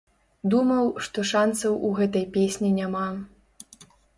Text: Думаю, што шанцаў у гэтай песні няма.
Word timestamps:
Думаю, 0.53 0.85
што 1.07 1.25
шанцаў 1.33 1.77
у 1.89 1.93
гэтай 2.01 2.25
песні 2.39 2.69
няма. 2.81 3.07